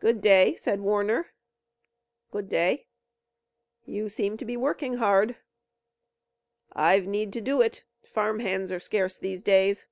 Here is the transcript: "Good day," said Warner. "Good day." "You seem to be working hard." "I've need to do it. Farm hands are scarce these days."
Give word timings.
"Good 0.00 0.22
day," 0.22 0.54
said 0.54 0.80
Warner. 0.80 1.34
"Good 2.30 2.48
day." 2.48 2.86
"You 3.84 4.08
seem 4.08 4.38
to 4.38 4.46
be 4.46 4.56
working 4.56 4.94
hard." 4.94 5.36
"I've 6.72 7.06
need 7.06 7.30
to 7.34 7.42
do 7.42 7.60
it. 7.60 7.84
Farm 8.02 8.38
hands 8.40 8.72
are 8.72 8.80
scarce 8.80 9.18
these 9.18 9.42
days." 9.42 9.86